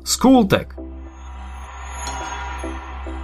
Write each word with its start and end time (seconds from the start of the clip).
Skultek. 0.00 0.72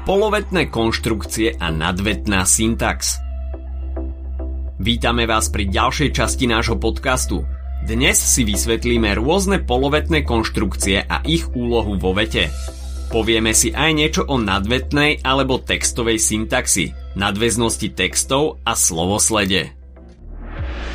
Polovetné 0.04 0.68
konštrukcie 0.68 1.56
a 1.56 1.72
nadvetná 1.72 2.44
syntax. 2.44 3.16
Vítame 4.76 5.24
vás 5.24 5.48
pri 5.48 5.72
ďalšej 5.72 6.10
časti 6.12 6.44
nášho 6.44 6.76
podcastu. 6.76 7.48
Dnes 7.80 8.20
si 8.20 8.44
vysvetlíme 8.44 9.16
rôzne 9.16 9.64
polovetné 9.64 10.28
konštrukcie 10.28 11.00
a 11.00 11.24
ich 11.24 11.48
úlohu 11.56 11.96
vo 11.96 12.12
vete. 12.12 12.52
Povieme 13.08 13.56
si 13.56 13.72
aj 13.72 13.90
niečo 13.96 14.22
o 14.28 14.36
nadvetnej 14.36 15.24
alebo 15.24 15.56
textovej 15.56 16.20
syntaxi, 16.20 16.92
nadväznosti 17.16 17.96
textov 17.96 18.60
a 18.68 18.76
slovoslede. 18.76 19.75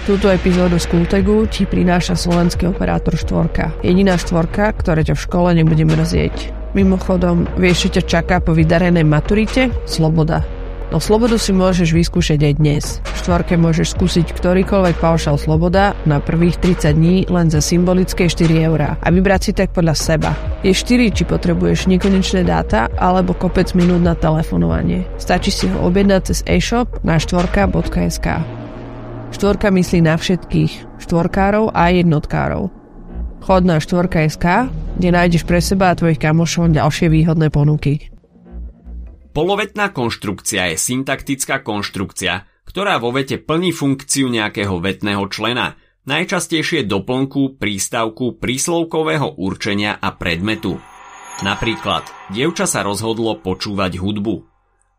Túto 0.01 0.33
epizódu 0.33 0.81
z 0.81 0.89
Kultegu 0.89 1.45
ti 1.45 1.69
prináša 1.69 2.17
slovenský 2.17 2.65
operátor 2.73 3.13
štvorka. 3.13 3.69
Jediná 3.85 4.17
štvorka, 4.17 4.73
ktorá 4.73 5.05
ťa 5.05 5.13
v 5.13 5.23
škole 5.29 5.49
nebude 5.53 5.85
mrzieť. 5.85 6.49
Mimochodom, 6.73 7.45
vieš, 7.53 7.85
čo 7.85 8.01
ťa 8.01 8.03
čaká 8.09 8.35
po 8.41 8.57
vydarenej 8.57 9.05
maturite? 9.05 9.69
Sloboda. 9.85 10.41
No 10.89 10.97
slobodu 10.97 11.37
si 11.37 11.53
môžeš 11.53 11.93
vyskúšať 11.93 12.39
aj 12.49 12.53
dnes. 12.57 12.83
V 12.99 13.17
štvorke 13.21 13.61
môžeš 13.61 13.93
skúsiť 13.93 14.33
ktorýkoľvek 14.33 14.97
paušal 14.97 15.37
sloboda 15.37 15.93
na 16.09 16.17
prvých 16.17 16.57
30 16.57 16.97
dní 16.97 17.17
len 17.29 17.53
za 17.53 17.61
symbolické 17.61 18.25
4 18.25 18.67
eurá 18.67 18.97
a 18.99 19.07
vybrať 19.13 19.41
si 19.45 19.51
tak 19.53 19.69
podľa 19.69 19.93
seba. 19.93 20.33
Je 20.65 20.73
4, 20.73 21.13
či 21.13 21.23
potrebuješ 21.29 21.85
nekonečné 21.85 22.41
dáta 22.41 22.89
alebo 22.97 23.37
kopec 23.37 23.71
minút 23.77 24.01
na 24.01 24.17
telefonovanie. 24.17 25.05
Stačí 25.21 25.53
si 25.53 25.69
ho 25.69 25.85
objednať 25.85 26.21
cez 26.33 26.39
e-shop 26.49 27.05
na 27.05 27.21
štvorka.sk. 27.21 28.60
Štvorka 29.31 29.71
myslí 29.71 30.03
na 30.03 30.19
všetkých, 30.19 31.01
štvorkárov 31.01 31.71
a 31.71 31.89
jednotkárov. 31.95 32.67
Chod 33.41 33.63
na 33.65 33.81
štvorka.sk, 33.81 34.69
kde 34.99 35.09
nájdeš 35.09 35.47
pre 35.47 35.63
seba 35.63 35.89
a 35.89 35.97
tvojich 35.97 36.21
kamošov 36.21 36.75
ďalšie 36.75 37.09
výhodné 37.09 37.49
ponuky. 37.49 38.11
Polovetná 39.31 39.89
konštrukcia 39.95 40.75
je 40.75 40.77
syntaktická 40.77 41.63
konštrukcia, 41.63 42.45
ktorá 42.67 42.99
vo 42.99 43.15
vete 43.15 43.39
plní 43.39 43.71
funkciu 43.71 44.27
nejakého 44.27 44.77
vetného 44.77 45.23
člena, 45.31 45.79
najčastejšie 46.05 46.85
doplnku, 46.85 47.57
prístavku, 47.57 48.37
príslovkového 48.37 49.39
určenia 49.39 49.95
a 49.97 50.11
predmetu. 50.13 50.77
Napríklad, 51.41 52.05
dievča 52.29 52.69
sa 52.69 52.85
rozhodlo 52.85 53.39
počúvať 53.39 53.97
hudbu. 53.97 54.45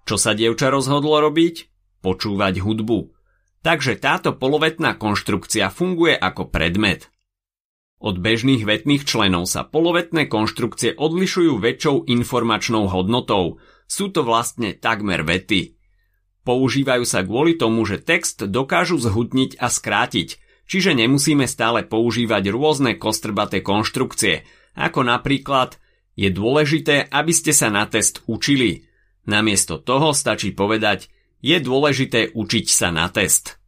Čo 0.03 0.17
sa 0.19 0.35
dievča 0.35 0.73
rozhodlo 0.73 1.23
robiť? 1.23 1.71
Počúvať 2.03 2.59
hudbu. 2.59 3.22
Takže 3.63 3.95
táto 3.95 4.35
polovetná 4.35 4.99
konštrukcia 4.99 5.71
funguje 5.71 6.19
ako 6.19 6.51
predmet. 6.51 7.07
Od 8.03 8.19
bežných 8.19 8.67
vetných 8.67 9.07
členov 9.07 9.47
sa 9.47 9.63
polovetné 9.63 10.27
konštrukcie 10.27 10.99
odlišujú 10.99 11.63
väčšou 11.63 12.11
informačnou 12.11 12.91
hodnotou. 12.91 13.63
Sú 13.87 14.11
to 14.11 14.27
vlastne 14.27 14.75
takmer 14.75 15.23
vety. 15.23 15.79
Používajú 16.43 17.07
sa 17.07 17.23
kvôli 17.23 17.55
tomu, 17.55 17.87
že 17.87 18.03
text 18.03 18.43
dokážu 18.51 18.99
zhutniť 18.99 19.63
a 19.63 19.71
skrátiť, 19.71 20.43
čiže 20.67 20.99
nemusíme 20.99 21.47
stále 21.47 21.87
používať 21.87 22.51
rôzne 22.51 22.99
kostrbaté 22.99 23.63
konštrukcie, 23.63 24.43
ako 24.75 25.07
napríklad 25.07 25.79
je 26.19 26.35
dôležité, 26.35 27.07
aby 27.07 27.31
ste 27.31 27.55
sa 27.55 27.71
na 27.71 27.87
test 27.87 28.27
učili. 28.27 28.91
Namiesto 29.23 29.79
toho 29.79 30.11
stačí 30.11 30.51
povedať 30.51 31.07
je 31.43 31.59
dôležité 31.59 32.31
učiť 32.33 32.67
sa 32.71 32.95
na 32.95 33.11
test. 33.11 33.59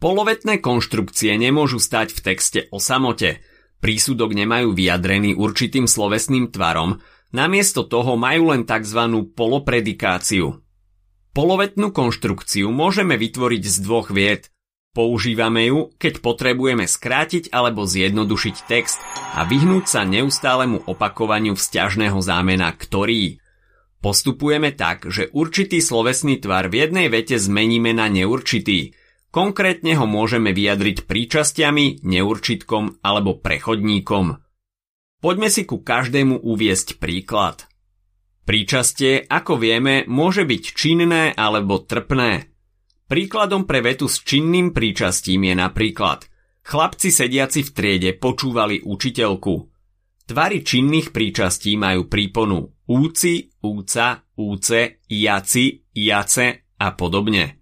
Polovetné 0.00 0.60
konštrukcie 0.60 1.32
nemôžu 1.36 1.80
stať 1.80 2.16
v 2.16 2.20
texte 2.20 2.60
o 2.72 2.80
samote. 2.80 3.40
Prísudok 3.80 4.32
nemajú 4.32 4.72
vyjadrený 4.72 5.36
určitým 5.36 5.84
slovesným 5.84 6.52
tvarom, 6.52 7.00
namiesto 7.32 7.84
toho 7.84 8.16
majú 8.16 8.52
len 8.52 8.64
tzv. 8.64 9.28
polopredikáciu. 9.36 10.60
Polovetnú 11.36 11.92
konštrukciu 11.92 12.72
môžeme 12.72 13.20
vytvoriť 13.20 13.62
z 13.68 13.76
dvoch 13.84 14.08
vied. 14.08 14.48
Používame 14.96 15.68
ju, 15.68 15.92
keď 16.00 16.24
potrebujeme 16.24 16.88
skrátiť 16.88 17.52
alebo 17.52 17.84
zjednodušiť 17.84 18.56
text 18.64 18.96
a 19.36 19.44
vyhnúť 19.44 19.84
sa 19.84 20.08
neustálemu 20.08 20.88
opakovaniu 20.88 21.52
vzťažného 21.52 22.16
zámena 22.24 22.72
ktorý. 22.72 23.44
Postupujeme 24.04 24.76
tak, 24.76 25.08
že 25.08 25.32
určitý 25.32 25.82
slovesný 25.82 26.38
tvar 26.38 26.68
v 26.68 26.86
jednej 26.86 27.08
vete 27.08 27.40
zmeníme 27.40 27.96
na 27.96 28.06
neurčitý. 28.06 28.94
Konkrétne 29.32 29.98
ho 29.98 30.06
môžeme 30.06 30.54
vyjadriť 30.54 31.04
príčastiami, 31.08 32.04
neurčitkom 32.06 33.02
alebo 33.02 33.40
prechodníkom. 33.40 34.38
Poďme 35.20 35.48
si 35.50 35.66
ku 35.66 35.82
každému 35.82 36.44
uviesť 36.44 37.00
príklad. 37.02 37.66
Príčastie, 38.46 39.26
ako 39.26 39.58
vieme, 39.58 40.06
môže 40.06 40.46
byť 40.46 40.62
činné 40.76 41.34
alebo 41.34 41.82
trpné. 41.82 42.46
Príkladom 43.10 43.66
pre 43.66 43.82
vetu 43.82 44.06
s 44.06 44.22
činným 44.22 44.70
príčastím 44.70 45.50
je 45.50 45.54
napríklad 45.58 46.30
Chlapci 46.66 47.14
sediaci 47.14 47.62
v 47.62 47.70
triede 47.70 48.10
počúvali 48.18 48.82
učiteľku. 48.82 49.54
Tvary 50.26 50.66
činných 50.66 51.14
príčastí 51.14 51.78
majú 51.78 52.10
príponu 52.10 52.75
úci, 52.86 53.50
úca, 53.62 54.22
úce, 54.38 55.02
jaci, 55.10 55.82
jace 55.94 56.46
a 56.78 56.88
podobne. 56.94 57.58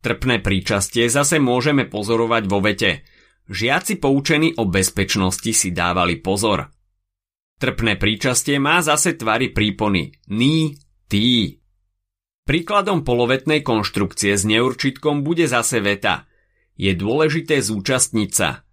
Trpné 0.00 0.40
príčastie 0.40 1.12
zase 1.12 1.36
môžeme 1.36 1.84
pozorovať 1.84 2.42
vo 2.48 2.64
vete. 2.64 3.04
Žiaci 3.52 4.00
poučení 4.00 4.56
o 4.56 4.64
bezpečnosti 4.64 5.52
si 5.52 5.68
dávali 5.76 6.16
pozor. 6.24 6.72
Trpné 7.60 8.00
príčastie 8.00 8.56
má 8.56 8.80
zase 8.80 9.20
tvary 9.20 9.52
prípony 9.52 10.16
ní, 10.32 10.80
tí. 11.12 11.60
Príkladom 12.48 13.04
polovetnej 13.04 13.60
konštrukcie 13.60 14.32
s 14.32 14.48
neurčitkom 14.48 15.20
bude 15.20 15.44
zase 15.44 15.84
veta. 15.84 16.24
Je 16.80 16.96
dôležité 16.96 17.60
zúčastniť 17.60 18.30
sa. 18.32 18.64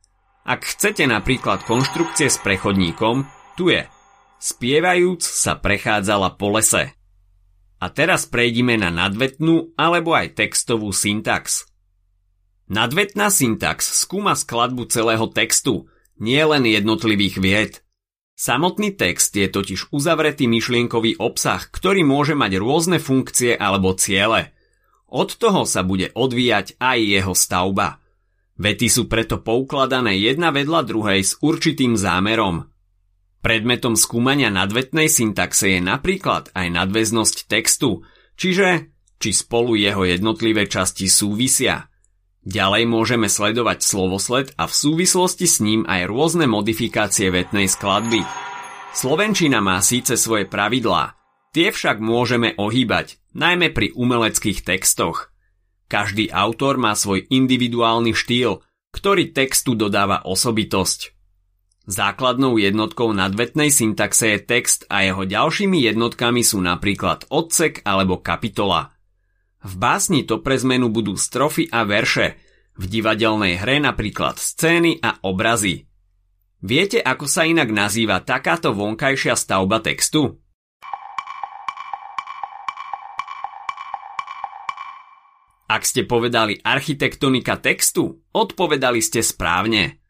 Ak 0.48 0.64
chcete 0.64 1.04
napríklad 1.04 1.68
konštrukcie 1.68 2.32
s 2.32 2.40
prechodníkom, 2.40 3.28
tu 3.60 3.68
je– 3.68 3.84
Spievajúc 4.38 5.26
sa 5.26 5.58
prechádzala 5.58 6.38
po 6.38 6.54
lese. 6.54 6.94
A 7.82 7.90
teraz 7.90 8.30
prejdime 8.30 8.78
na 8.78 8.94
nadvetnú 8.94 9.74
alebo 9.74 10.14
aj 10.14 10.38
textovú 10.38 10.94
syntax. 10.94 11.66
Nadvetná 12.70 13.34
syntax 13.34 13.90
skúma 13.98 14.38
skladbu 14.38 14.86
celého 14.94 15.26
textu, 15.34 15.90
nie 16.22 16.42
len 16.42 16.70
jednotlivých 16.70 17.36
vied. 17.42 17.74
Samotný 18.38 18.94
text 18.94 19.34
je 19.34 19.50
totiž 19.50 19.90
uzavretý 19.90 20.46
myšlienkový 20.46 21.18
obsah, 21.18 21.66
ktorý 21.74 22.06
môže 22.06 22.38
mať 22.38 22.62
rôzne 22.62 23.02
funkcie 23.02 23.58
alebo 23.58 23.98
ciele. 23.98 24.54
Od 25.10 25.34
toho 25.34 25.66
sa 25.66 25.82
bude 25.82 26.14
odvíjať 26.14 26.78
aj 26.78 26.98
jeho 27.02 27.34
stavba. 27.34 27.98
Vety 28.62 28.86
sú 28.86 29.10
preto 29.10 29.42
poukladané 29.42 30.22
jedna 30.22 30.54
vedľa 30.54 30.82
druhej 30.86 31.26
s 31.26 31.42
určitým 31.42 31.98
zámerom– 31.98 32.62
Predmetom 33.48 33.96
skúmania 33.96 34.52
nadvetnej 34.52 35.08
syntaxe 35.08 35.72
je 35.72 35.80
napríklad 35.80 36.52
aj 36.52 36.68
nadväznosť 36.68 37.48
textu, 37.48 38.04
čiže 38.36 38.92
či 39.24 39.32
spolu 39.32 39.80
jeho 39.80 40.04
jednotlivé 40.04 40.68
časti 40.68 41.08
súvisia. 41.08 41.88
Ďalej 42.44 42.92
môžeme 42.92 43.32
sledovať 43.32 43.88
slovosled 43.88 44.52
a 44.60 44.68
v 44.68 44.74
súvislosti 44.76 45.48
s 45.48 45.64
ním 45.64 45.88
aj 45.88 46.12
rôzne 46.12 46.44
modifikácie 46.44 47.32
vetnej 47.32 47.72
skladby. 47.72 48.20
Slovenčina 48.92 49.64
má 49.64 49.80
síce 49.80 50.20
svoje 50.20 50.44
pravidlá, 50.44 51.16
tie 51.56 51.72
však 51.72 52.04
môžeme 52.04 52.52
ohýbať, 52.60 53.16
najmä 53.32 53.72
pri 53.72 53.96
umeleckých 53.96 54.68
textoch. 54.68 55.32
Každý 55.88 56.36
autor 56.36 56.76
má 56.76 57.00
svoj 57.00 57.24
individuálny 57.32 58.12
štýl, 58.12 58.60
ktorý 58.92 59.32
textu 59.32 59.72
dodáva 59.72 60.28
osobitosť. 60.28 61.16
Základnou 61.88 62.60
jednotkou 62.60 63.16
nadvetnej 63.16 63.72
syntaxe 63.72 64.36
je 64.36 64.40
text 64.44 64.84
a 64.92 65.08
jeho 65.08 65.24
ďalšími 65.24 65.88
jednotkami 65.88 66.44
sú 66.44 66.60
napríklad 66.60 67.24
odsek 67.32 67.80
alebo 67.88 68.20
kapitola. 68.20 68.92
V 69.64 69.74
básni 69.80 70.28
to 70.28 70.44
pre 70.44 70.60
zmenu 70.60 70.92
budú 70.92 71.16
strofy 71.16 71.72
a 71.72 71.88
verše, 71.88 72.36
v 72.76 72.92
divadelnej 72.92 73.56
hre 73.64 73.80
napríklad 73.80 74.36
scény 74.36 75.00
a 75.00 75.24
obrazy. 75.24 75.88
Viete, 76.60 77.00
ako 77.00 77.24
sa 77.24 77.48
inak 77.48 77.72
nazýva 77.72 78.20
takáto 78.20 78.76
vonkajšia 78.76 79.40
stavba 79.40 79.80
textu? 79.80 80.44
Ak 85.72 85.88
ste 85.88 86.04
povedali 86.04 86.60
architektonika 86.60 87.56
textu, 87.64 88.28
odpovedali 88.36 89.00
ste 89.00 89.24
správne. 89.24 90.04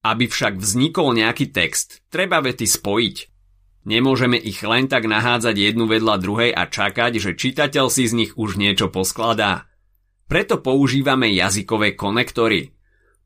Aby 0.00 0.32
však 0.32 0.56
vznikol 0.56 1.12
nejaký 1.12 1.52
text, 1.52 2.00
treba 2.08 2.40
vety 2.40 2.64
spojiť. 2.64 3.16
Nemôžeme 3.84 4.36
ich 4.36 4.60
len 4.64 4.88
tak 4.88 5.08
nahádzať 5.08 5.56
jednu 5.56 5.88
vedľa 5.88 6.16
druhej 6.20 6.50
a 6.52 6.68
čakať, 6.68 7.16
že 7.20 7.32
čitateľ 7.36 7.86
si 7.88 8.08
z 8.08 8.12
nich 8.16 8.32
už 8.36 8.60
niečo 8.60 8.88
poskladá. 8.92 9.68
Preto 10.28 10.60
používame 10.60 11.32
jazykové 11.32 11.96
konektory. 11.96 12.72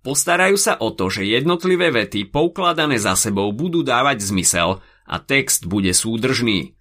Postarajú 0.04 0.60
sa 0.60 0.76
o 0.78 0.92
to, 0.92 1.08
že 1.08 1.24
jednotlivé 1.24 1.88
vety 1.94 2.28
poukladané 2.28 3.00
za 3.00 3.16
sebou 3.16 3.50
budú 3.56 3.80
dávať 3.80 4.20
zmysel 4.20 4.84
a 5.08 5.16
text 5.16 5.64
bude 5.64 5.90
súdržný. 5.96 6.76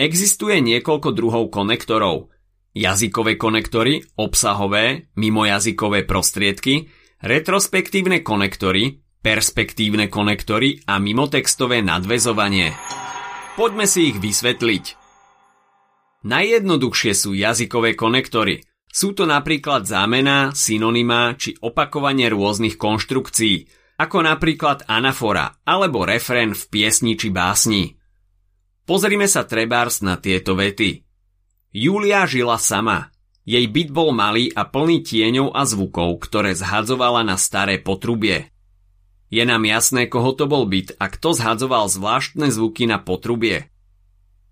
Existuje 0.00 0.58
niekoľko 0.64 1.14
druhov 1.14 1.44
konektorov. 1.54 2.32
Jazykové 2.74 3.38
konektory, 3.38 4.02
obsahové, 4.18 5.06
mimojazykové 5.14 6.02
prostriedky, 6.02 6.90
retrospektívne 7.22 8.26
konektory, 8.26 9.03
perspektívne 9.24 10.12
konektory 10.12 10.84
a 10.84 11.00
mimotextové 11.00 11.80
nadvezovanie. 11.80 12.76
Poďme 13.56 13.88
si 13.88 14.12
ich 14.12 14.20
vysvetliť. 14.20 15.00
Najjednoduchšie 16.28 17.12
sú 17.16 17.32
jazykové 17.32 17.96
konektory. 17.96 18.60
Sú 18.92 19.16
to 19.16 19.24
napríklad 19.24 19.88
zámena, 19.88 20.52
synonyma 20.52 21.34
či 21.40 21.56
opakovanie 21.58 22.28
rôznych 22.28 22.76
konštrukcií, 22.76 23.66
ako 23.98 24.22
napríklad 24.22 24.86
anafora 24.86 25.58
alebo 25.64 26.04
refrén 26.04 26.52
v 26.52 26.62
piesni 26.68 27.16
či 27.16 27.32
básni. 27.32 27.96
Pozrime 28.84 29.24
sa 29.26 29.48
trebárs 29.48 30.04
na 30.04 30.20
tieto 30.20 30.52
vety. 30.54 31.00
Julia 31.74 32.28
žila 32.28 32.60
sama. 32.60 33.10
Jej 33.44 33.66
byt 33.68 33.90
bol 33.92 34.14
malý 34.14 34.48
a 34.54 34.64
plný 34.64 35.04
tieňov 35.04 35.52
a 35.52 35.68
zvukov, 35.68 36.22
ktoré 36.22 36.56
zhadzovala 36.56 37.26
na 37.26 37.36
staré 37.36 37.82
potrubie. 37.82 38.53
Je 39.32 39.42
nám 39.42 39.64
jasné, 39.64 40.06
koho 40.06 40.36
to 40.36 40.44
bol 40.44 40.68
byt 40.68 40.94
a 41.00 41.08
kto 41.08 41.32
zhadzoval 41.32 41.88
zvláštne 41.88 42.52
zvuky 42.52 42.84
na 42.84 43.00
potrubie. 43.00 43.72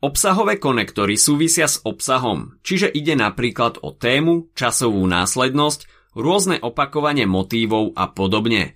Obsahové 0.03 0.59
konektory 0.59 1.15
súvisia 1.15 1.71
s 1.71 1.79
obsahom, 1.87 2.59
čiže 2.67 2.91
ide 2.91 3.15
napríklad 3.15 3.79
o 3.87 3.95
tému, 3.95 4.51
časovú 4.59 5.07
následnosť, 5.07 5.87
rôzne 6.19 6.59
opakovanie 6.59 7.23
motívov 7.23 7.95
a 7.95 8.11
podobne. 8.11 8.75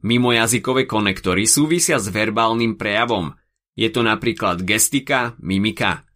Mimojazykové 0.00 0.88
konektory 0.88 1.44
súvisia 1.44 2.00
s 2.00 2.08
verbálnym 2.08 2.80
prejavom. 2.80 3.36
Je 3.76 3.92
to 3.92 4.00
napríklad 4.00 4.64
gestika, 4.64 5.36
mimika. 5.44 6.08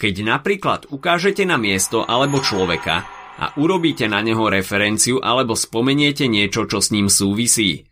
Keď 0.00 0.14
napríklad 0.24 0.88
ukážete 0.88 1.44
na 1.44 1.60
miesto 1.60 2.08
alebo 2.08 2.40
človeka 2.40 3.04
a 3.36 3.52
urobíte 3.60 4.08
na 4.08 4.24
neho 4.24 4.48
referenciu 4.48 5.20
alebo 5.20 5.52
spomeniete 5.52 6.32
niečo, 6.32 6.64
čo 6.64 6.80
s 6.80 6.88
ním 6.96 7.12
súvisí– 7.12 7.84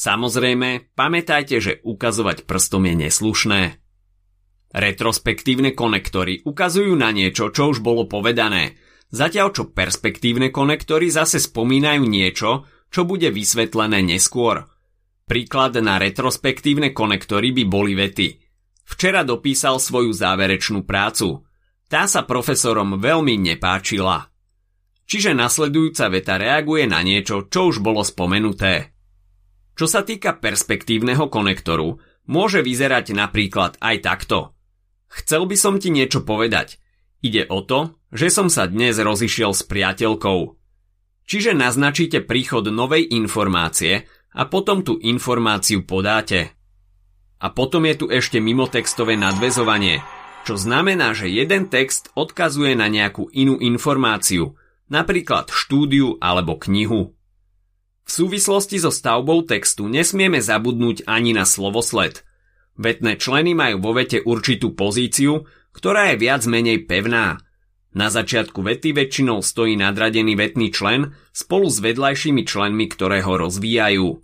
Samozrejme, 0.00 0.96
pamätajte, 0.96 1.60
že 1.60 1.72
ukazovať 1.84 2.48
prstom 2.48 2.88
je 2.88 2.94
neslušné. 3.04 3.60
Retrospektívne 4.72 5.76
konektory 5.76 6.40
ukazujú 6.40 6.96
na 6.96 7.12
niečo, 7.12 7.52
čo 7.52 7.68
už 7.68 7.84
bolo 7.84 8.08
povedané, 8.08 8.80
zatiaľ 9.12 9.52
čo 9.52 9.68
perspektívne 9.68 10.48
konektory 10.48 11.12
zase 11.12 11.36
spomínajú 11.36 12.08
niečo, 12.08 12.64
čo 12.88 13.04
bude 13.04 13.28
vysvetlené 13.28 14.00
neskôr. 14.00 14.64
Príklad 15.28 15.76
na 15.84 16.00
retrospektívne 16.00 16.96
konektory 16.96 17.52
by 17.52 17.64
boli 17.68 17.92
vety. 17.92 18.40
Včera 18.88 19.20
dopísal 19.20 19.76
svoju 19.76 20.16
záverečnú 20.16 20.88
prácu. 20.88 21.44
Tá 21.92 22.08
sa 22.08 22.24
profesorom 22.24 22.96
veľmi 22.96 23.36
nepáčila. 23.52 24.32
Čiže 25.04 25.36
nasledujúca 25.36 26.08
veta 26.08 26.40
reaguje 26.40 26.88
na 26.88 27.04
niečo, 27.04 27.52
čo 27.52 27.68
už 27.68 27.84
bolo 27.84 28.00
spomenuté. 28.00 28.96
Čo 29.74 29.86
sa 29.88 30.00
týka 30.06 30.36
perspektívneho 30.36 31.26
konektoru, 31.32 31.98
môže 32.30 32.62
vyzerať 32.62 33.16
napríklad 33.16 33.80
aj 33.82 33.96
takto. 34.04 34.54
Chcel 35.10 35.50
by 35.50 35.56
som 35.58 35.74
ti 35.82 35.90
niečo 35.90 36.22
povedať. 36.22 36.78
Ide 37.20 37.50
o 37.50 37.60
to, 37.66 37.98
že 38.14 38.30
som 38.30 38.46
sa 38.46 38.70
dnes 38.70 38.96
rozišiel 38.96 39.52
s 39.52 39.66
priateľkou. 39.66 40.56
Čiže 41.26 41.54
naznačíte 41.54 42.26
príchod 42.26 42.66
novej 42.70 43.06
informácie 43.14 44.06
a 44.34 44.46
potom 44.46 44.82
tú 44.82 44.98
informáciu 44.98 45.82
podáte. 45.86 46.54
A 47.40 47.50
potom 47.50 47.86
je 47.86 47.94
tu 47.94 48.06
ešte 48.10 48.38
mimotextové 48.42 49.14
nadvezovanie, 49.14 50.02
čo 50.44 50.56
znamená, 50.56 51.12
že 51.12 51.30
jeden 51.30 51.68
text 51.68 52.10
odkazuje 52.16 52.74
na 52.74 52.88
nejakú 52.88 53.28
inú 53.30 53.60
informáciu, 53.60 54.56
napríklad 54.90 55.52
štúdiu 55.52 56.18
alebo 56.18 56.56
knihu. 56.58 57.14
V 58.10 58.26
súvislosti 58.26 58.82
so 58.82 58.90
stavbou 58.90 59.46
textu 59.46 59.86
nesmieme 59.86 60.42
zabudnúť 60.42 61.06
ani 61.06 61.30
na 61.30 61.46
slovosled. 61.46 62.26
Vetné 62.74 63.14
členy 63.14 63.54
majú 63.54 63.78
vo 63.86 63.94
vete 63.94 64.18
určitú 64.18 64.74
pozíciu, 64.74 65.46
ktorá 65.70 66.10
je 66.10 66.16
viac 66.18 66.42
menej 66.50 66.90
pevná. 66.90 67.38
Na 67.94 68.10
začiatku 68.10 68.66
vety 68.66 68.98
väčšinou 68.98 69.46
stojí 69.46 69.78
nadradený 69.78 70.34
vetný 70.34 70.74
člen 70.74 71.14
spolu 71.30 71.70
s 71.70 71.78
vedľajšími 71.78 72.42
členmi, 72.42 72.90
ktoré 72.90 73.22
ho 73.22 73.38
rozvíjajú. 73.46 74.18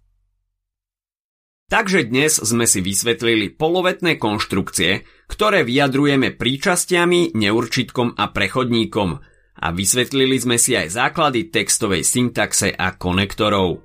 Takže 1.70 2.10
dnes 2.10 2.42
sme 2.42 2.66
si 2.66 2.82
vysvetlili 2.82 3.54
polovetné 3.54 4.18
konštrukcie, 4.18 5.06
ktoré 5.30 5.62
vyjadrujeme 5.62 6.34
príčastiami, 6.34 7.38
neurčitkom 7.38 8.18
a 8.18 8.34
prechodníkom– 8.34 9.10
a 9.56 9.72
vysvetlili 9.72 10.36
sme 10.36 10.56
si 10.60 10.76
aj 10.76 10.92
základy 10.94 11.48
textovej 11.48 12.04
syntaxe 12.04 12.72
a 12.72 12.92
konektorov. 12.96 13.80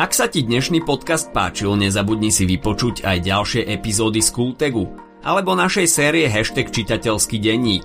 Ak 0.00 0.16
sa 0.16 0.32
ti 0.32 0.40
dnešný 0.40 0.80
podcast 0.86 1.28
páčil, 1.28 1.76
nezabudni 1.76 2.32
si 2.32 2.48
vypočuť 2.48 3.04
aj 3.04 3.18
ďalšie 3.20 3.62
epizódy 3.68 4.24
z 4.24 4.30
Kultegu 4.32 4.88
alebo 5.20 5.52
našej 5.52 5.84
série 5.84 6.24
hashtag 6.24 6.72
čitateľský 6.72 7.36
denník. 7.36 7.84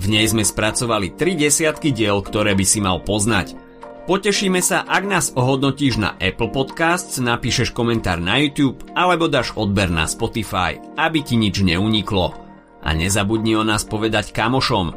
V 0.00 0.08
nej 0.08 0.24
sme 0.24 0.40
spracovali 0.40 1.12
tri 1.12 1.36
desiatky 1.36 1.92
diel, 1.92 2.24
ktoré 2.24 2.56
by 2.56 2.64
si 2.64 2.80
mal 2.80 3.04
poznať. 3.04 3.52
Potešíme 4.08 4.64
sa, 4.64 4.88
ak 4.88 5.04
nás 5.04 5.26
ohodnotíš 5.36 6.00
na 6.00 6.16
Apple 6.16 6.48
Podcasts, 6.48 7.20
napíšeš 7.20 7.76
komentár 7.76 8.16
na 8.16 8.40
YouTube 8.40 8.80
alebo 8.96 9.28
dáš 9.28 9.52
odber 9.54 9.92
na 9.92 10.08
Spotify, 10.08 10.80
aby 10.96 11.20
ti 11.20 11.36
nič 11.36 11.60
neuniklo. 11.60 12.32
A 12.80 12.96
nezabudni 12.96 13.60
o 13.60 13.62
nás 13.62 13.84
povedať 13.84 14.32
kamošom. 14.32 14.96